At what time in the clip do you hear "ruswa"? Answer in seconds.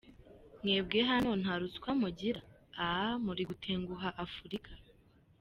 1.61-1.89